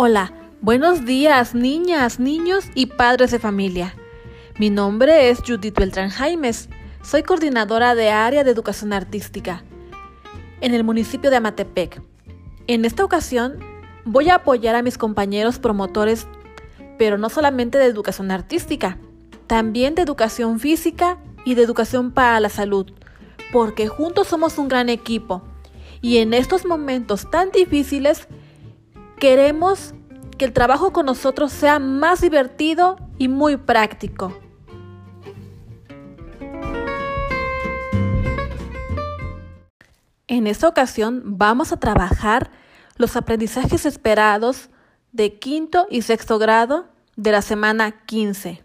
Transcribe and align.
Hola, 0.00 0.32
buenos 0.60 1.04
días 1.06 1.56
niñas, 1.56 2.20
niños 2.20 2.66
y 2.76 2.86
padres 2.86 3.32
de 3.32 3.40
familia. 3.40 3.96
Mi 4.56 4.70
nombre 4.70 5.28
es 5.28 5.40
Judith 5.44 5.76
Beltrán 5.76 6.10
Jaimes. 6.10 6.68
Soy 7.02 7.24
coordinadora 7.24 7.96
de 7.96 8.10
área 8.10 8.44
de 8.44 8.52
educación 8.52 8.92
artística 8.92 9.64
en 10.60 10.72
el 10.72 10.84
municipio 10.84 11.30
de 11.30 11.38
Amatepec. 11.38 12.00
En 12.68 12.84
esta 12.84 13.04
ocasión 13.04 13.58
voy 14.04 14.28
a 14.28 14.36
apoyar 14.36 14.76
a 14.76 14.82
mis 14.82 14.96
compañeros 14.98 15.58
promotores, 15.58 16.28
pero 16.96 17.18
no 17.18 17.28
solamente 17.28 17.76
de 17.76 17.86
educación 17.86 18.30
artística, 18.30 18.98
también 19.48 19.96
de 19.96 20.02
educación 20.02 20.60
física 20.60 21.18
y 21.44 21.56
de 21.56 21.64
educación 21.64 22.12
para 22.12 22.38
la 22.38 22.50
salud, 22.50 22.92
porque 23.52 23.88
juntos 23.88 24.28
somos 24.28 24.58
un 24.58 24.68
gran 24.68 24.90
equipo 24.90 25.42
y 26.00 26.18
en 26.18 26.34
estos 26.34 26.64
momentos 26.66 27.28
tan 27.32 27.50
difíciles 27.50 28.28
Queremos 29.20 29.94
que 30.36 30.44
el 30.44 30.52
trabajo 30.52 30.92
con 30.92 31.06
nosotros 31.06 31.50
sea 31.50 31.80
más 31.80 32.20
divertido 32.20 32.96
y 33.18 33.26
muy 33.26 33.56
práctico. 33.56 34.32
En 40.28 40.46
esta 40.46 40.68
ocasión 40.68 41.22
vamos 41.24 41.72
a 41.72 41.80
trabajar 41.80 42.52
los 42.96 43.16
aprendizajes 43.16 43.86
esperados 43.86 44.70
de 45.10 45.40
quinto 45.40 45.88
y 45.90 46.02
sexto 46.02 46.38
grado 46.38 46.86
de 47.16 47.32
la 47.32 47.42
semana 47.42 48.04
15. 48.06 48.62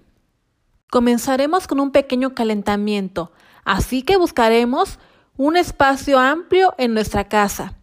Comenzaremos 0.91 1.65
con 1.65 1.79
un 1.79 1.91
pequeño 1.91 2.35
calentamiento, 2.35 3.31
así 3.65 4.03
que 4.03 4.17
buscaremos 4.17 4.99
un 5.35 5.57
espacio 5.57 6.19
amplio 6.19 6.75
en 6.77 6.93
nuestra 6.93 7.23
casa 7.23 7.75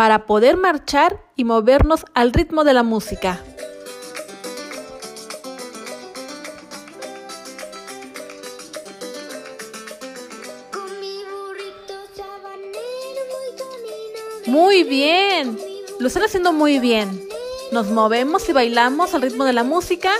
para 0.00 0.24
poder 0.24 0.56
marchar 0.56 1.20
y 1.36 1.44
movernos 1.44 2.06
al 2.14 2.32
ritmo 2.32 2.64
de 2.64 2.72
la 2.72 2.82
música. 2.82 3.38
Muy 14.46 14.84
bien, 14.84 15.58
lo 15.98 16.06
están 16.06 16.22
haciendo 16.22 16.54
muy 16.54 16.78
bien. 16.78 17.28
Nos 17.70 17.90
movemos 17.90 18.48
y 18.48 18.54
bailamos 18.54 19.12
al 19.12 19.20
ritmo 19.20 19.44
de 19.44 19.52
la 19.52 19.64
música. 19.64 20.14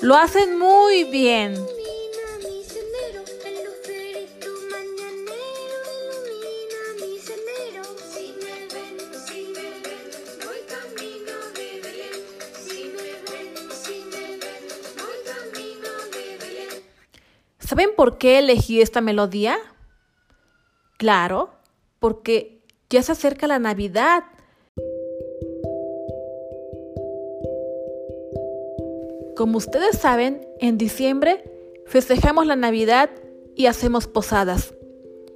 Lo 0.00 0.14
hacen 0.14 0.58
muy 0.58 1.04
bien. 1.04 1.54
¿Saben 17.58 17.90
por 17.96 18.18
qué 18.18 18.38
elegí 18.38 18.80
esta 18.80 19.00
melodía? 19.00 19.58
Claro, 20.96 21.50
porque 21.98 22.62
ya 22.88 23.02
se 23.02 23.12
acerca 23.12 23.46
la 23.46 23.58
Navidad 23.58 24.24
Como 29.38 29.58
ustedes 29.58 29.96
saben, 29.96 30.48
en 30.58 30.78
diciembre 30.78 31.44
festejamos 31.86 32.44
la 32.44 32.56
Navidad 32.56 33.08
y 33.54 33.66
hacemos 33.66 34.08
posadas 34.08 34.74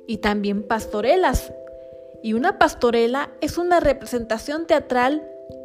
y 0.08 0.16
también 0.16 0.64
pastorelas. 0.64 1.52
Y 2.20 2.32
una 2.32 2.58
pastorela 2.58 3.30
es 3.40 3.58
una 3.58 3.78
representación 3.78 4.66
teatral 4.66 5.22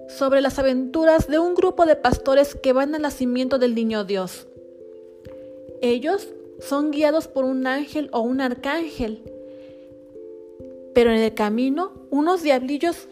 sobre 0.07 0.41
las 0.41 0.59
aventuras 0.59 1.28
de 1.28 1.39
un 1.39 1.56
grupo 1.56 1.88
de 1.88 1.95
pastores 1.95 2.53
que 2.53 2.73
van 2.73 2.94
al 2.94 3.01
nacimiento 3.01 3.57
del 3.57 3.73
niño 3.73 4.03
Dios. 4.03 4.47
Ellos 5.81 6.29
son 6.59 6.91
guiados 6.91 7.28
por 7.28 7.44
un 7.44 7.66
ángel 7.66 8.07
o 8.13 8.19
un 8.19 8.40
arcángel, 8.40 9.23
pero 10.94 11.09
en 11.09 11.22
el 11.22 11.34
camino 11.34 11.91
unos 12.11 12.44
diablillos 12.44 13.07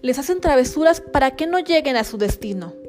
les 0.00 0.18
hacen 0.18 0.40
travesuras 0.40 1.02
para 1.02 1.36
que 1.36 1.46
no 1.46 1.58
lleguen 1.58 1.98
a 1.98 2.04
su 2.04 2.16
destino. 2.16 2.79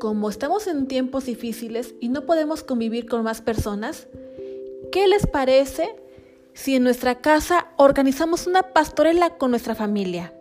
Como 0.00 0.30
estamos 0.30 0.66
en 0.66 0.86
tiempos 0.86 1.26
difíciles 1.26 1.94
y 2.00 2.08
no 2.08 2.24
podemos 2.24 2.62
convivir 2.62 3.06
con 3.06 3.22
más 3.22 3.42
personas, 3.42 4.08
¿qué 4.90 5.06
les 5.06 5.26
parece 5.26 5.94
si 6.54 6.74
en 6.74 6.84
nuestra 6.84 7.16
casa 7.16 7.66
organizamos 7.76 8.46
una 8.46 8.62
pastorela 8.62 9.36
con 9.36 9.50
nuestra 9.50 9.74
familia? 9.74 10.32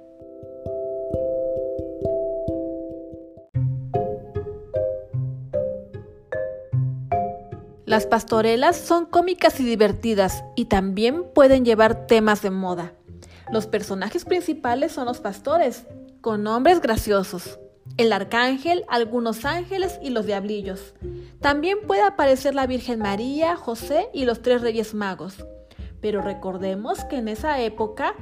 Las 7.86 8.06
pastorelas 8.06 8.78
son 8.78 9.08
cómicas 9.08 9.60
y 9.60 9.66
divertidas 9.66 10.46
y 10.56 10.66
también 10.66 11.26
pueden 11.34 11.66
llevar 11.66 12.08
temas 12.08 12.42
de 12.42 12.50
moda. 12.50 12.94
Los 13.52 13.68
personajes 13.68 14.24
principales 14.24 14.94
son 14.94 15.04
los 15.04 15.20
pastores, 15.20 15.84
con 16.22 16.44
nombres 16.44 16.80
graciosos 16.80 17.60
el 17.98 18.14
arcángel, 18.14 18.86
algunos 18.88 19.46
ángeles 19.46 20.00
y 20.02 20.10
los 20.10 20.26
diablillos. 20.26 20.94
También 21.42 21.80
puede 21.86 22.02
aparecer 22.02 22.56
la 22.56 22.68
Virgen 22.68 23.00
María, 23.00 23.56
José 23.56 24.10
y 24.14 24.26
los 24.26 24.42
tres 24.42 24.62
reyes 24.62 24.94
magos. 24.94 25.46
Pero 26.02 26.22
recordemos 26.22 27.04
que 27.06 27.18
en 27.18 27.28
esa 27.28 27.60
época 27.62 28.16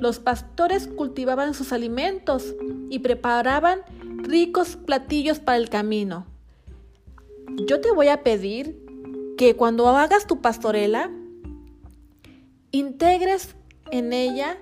los 0.00 0.18
pastores 0.18 0.86
cultivaban 0.88 1.54
sus 1.54 1.72
alimentos 1.72 2.54
y 2.90 3.00
preparaban 3.00 3.80
ricos 4.18 4.76
platillos 4.76 5.40
para 5.40 5.58
el 5.58 5.68
camino. 5.68 6.26
Yo 7.66 7.80
te 7.80 7.90
voy 7.90 8.08
a 8.08 8.22
pedir 8.22 8.84
que 9.36 9.56
cuando 9.56 9.88
hagas 9.88 10.26
tu 10.26 10.40
pastorela, 10.40 11.10
integres 12.70 13.54
en 13.90 14.12
ella 14.12 14.58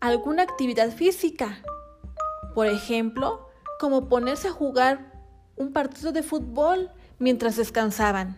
alguna 0.00 0.42
actividad 0.42 0.90
física. 0.90 1.62
Por 2.54 2.66
ejemplo, 2.66 3.47
como 3.78 4.08
ponerse 4.08 4.48
a 4.48 4.52
jugar 4.52 5.12
un 5.56 5.72
partido 5.72 6.12
de 6.12 6.22
fútbol 6.22 6.90
mientras 7.18 7.56
descansaban. 7.56 8.36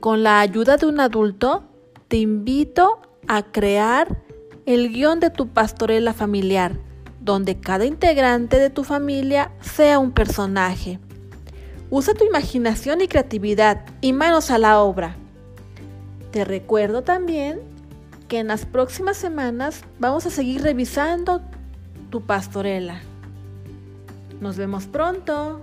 Con 0.00 0.22
la 0.22 0.40
ayuda 0.40 0.76
de 0.76 0.86
un 0.86 1.00
adulto, 1.00 1.64
te 2.08 2.18
invito 2.18 3.00
a 3.26 3.42
crear 3.42 4.20
el 4.66 4.90
guion 4.92 5.18
de 5.18 5.30
tu 5.30 5.48
pastorela 5.48 6.12
familiar, 6.12 6.78
donde 7.20 7.58
cada 7.58 7.86
integrante 7.86 8.58
de 8.58 8.68
tu 8.68 8.84
familia 8.84 9.50
sea 9.60 9.98
un 9.98 10.12
personaje. 10.12 10.98
Usa 11.88 12.12
tu 12.12 12.24
imaginación 12.24 13.00
y 13.00 13.08
creatividad 13.08 13.86
y 14.02 14.12
manos 14.12 14.50
a 14.50 14.58
la 14.58 14.80
obra. 14.80 15.16
Te 16.34 16.44
recuerdo 16.44 17.02
también 17.02 17.60
que 18.26 18.40
en 18.40 18.48
las 18.48 18.66
próximas 18.66 19.16
semanas 19.16 19.84
vamos 20.00 20.26
a 20.26 20.30
seguir 20.30 20.62
revisando 20.62 21.42
tu 22.10 22.22
pastorela. 22.22 23.00
Nos 24.40 24.56
vemos 24.56 24.86
pronto. 24.86 25.60